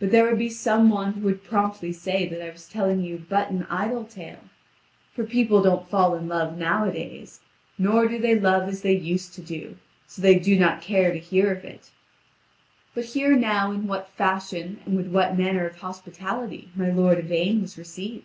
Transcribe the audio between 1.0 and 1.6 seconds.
who would